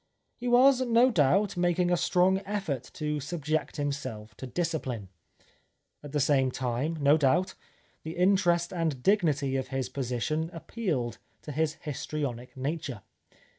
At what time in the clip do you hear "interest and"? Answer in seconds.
8.17-9.03